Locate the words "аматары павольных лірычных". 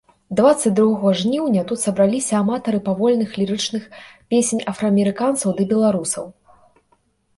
2.39-3.83